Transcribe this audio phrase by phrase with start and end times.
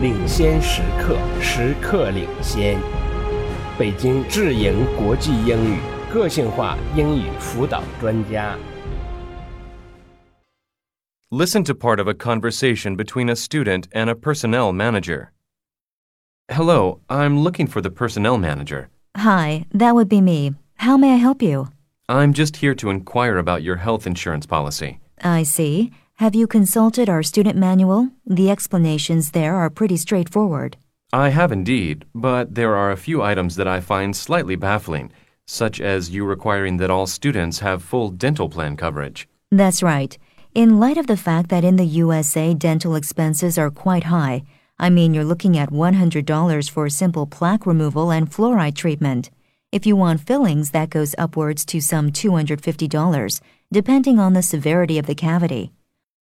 [0.00, 2.78] 领先时刻，时刻领先。
[3.78, 5.78] 北京智盈国际英语
[6.12, 8.56] 个性化英语辅导专家。
[11.30, 15.28] Listen to part of a conversation between a student and a personnel manager.
[16.50, 18.88] Hello, I'm looking for the personnel manager.
[19.14, 20.54] Hi, that would be me.
[20.76, 21.68] How may I help you?
[22.08, 25.00] I'm just here to inquire about your health insurance policy.
[25.22, 25.90] I see.
[26.18, 28.08] Have you consulted our student manual?
[28.26, 30.76] The explanations there are pretty straightforward.
[31.12, 35.12] I have indeed, but there are a few items that I find slightly baffling,
[35.46, 39.28] such as you requiring that all students have full dental plan coverage.
[39.52, 40.18] That's right.
[40.56, 44.42] In light of the fact that in the USA dental expenses are quite high,
[44.76, 49.30] I mean you're looking at $100 for simple plaque removal and fluoride treatment.
[49.70, 53.40] If you want fillings, that goes upwards to some $250,
[53.70, 55.70] depending on the severity of the cavity.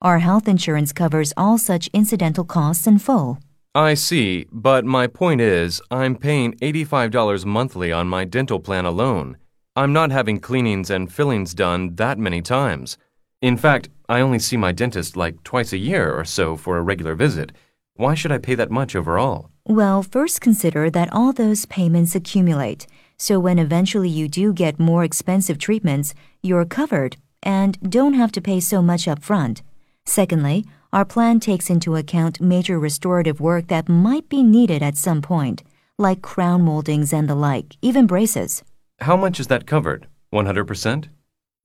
[0.05, 3.39] Our health insurance covers all such incidental costs in full.
[3.73, 9.37] I see, but my point is, I'm paying $85 monthly on my dental plan alone.
[9.75, 12.99] I'm not having cleanings and fillings done that many times.
[13.41, 16.83] In fact, I only see my dentist like twice a year or so for a
[16.83, 17.51] regular visit.
[17.95, 19.49] Why should I pay that much overall?
[19.65, 22.85] Well, first consider that all those payments accumulate.
[23.17, 28.39] So when eventually you do get more expensive treatments, you're covered and don't have to
[28.39, 29.63] pay so much up front.
[30.05, 35.21] Secondly, our plan takes into account major restorative work that might be needed at some
[35.21, 35.63] point,
[35.97, 38.63] like crown moldings and the like, even braces.
[38.99, 40.07] How much is that covered?
[40.33, 41.09] 100%?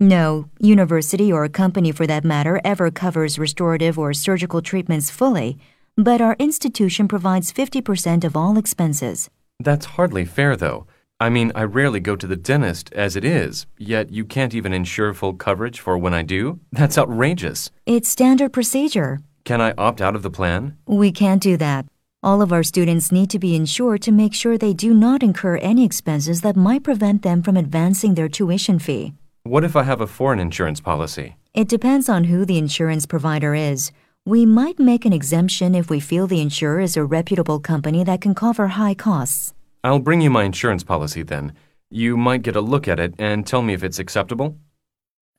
[0.01, 5.59] No university or company for that matter ever covers restorative or surgical treatments fully,
[5.97, 9.29] but our institution provides 50% of all expenses.
[9.59, 10.87] That's hardly fair, though.
[11.23, 14.73] I mean, I rarely go to the dentist as it is, yet you can't even
[14.73, 16.61] ensure full coverage for when I do?
[16.73, 17.71] That's outrageous.
[17.85, 19.21] It's standard procedure.
[19.45, 20.79] Can I opt out of the plan?
[20.87, 21.85] We can't do that.
[22.23, 25.59] All of our students need to be insured to make sure they do not incur
[25.59, 29.13] any expenses that might prevent them from advancing their tuition fee.
[29.43, 31.37] What if I have a foreign insurance policy?
[31.53, 33.93] It depends on who the insurance provider is.
[34.25, 38.23] We might make an exemption if we feel the insurer is a reputable company that
[38.23, 39.53] can cover high costs.
[39.83, 41.55] I'll bring you my insurance policy then.
[41.91, 44.59] You might get a look at it and tell me if it's acceptable.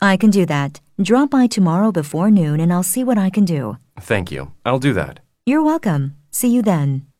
[0.02, 0.82] I can do that.
[1.02, 3.78] Drop by tomorrow before noon and I'll see what I can do.
[4.00, 4.52] Thank you.
[4.66, 5.20] I'll do that.
[5.46, 6.16] You're welcome.
[6.32, 7.11] See you then.